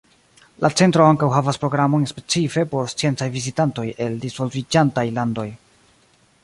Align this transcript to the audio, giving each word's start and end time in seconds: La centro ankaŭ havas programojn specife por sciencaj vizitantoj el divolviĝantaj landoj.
La 0.63 0.69
centro 0.79 1.03
ankaŭ 1.07 1.27
havas 1.33 1.59
programojn 1.65 2.07
specife 2.13 2.65
por 2.73 2.89
sciencaj 2.95 3.29
vizitantoj 3.37 3.85
el 4.07 4.21
divolviĝantaj 4.27 5.07
landoj. 5.21 5.47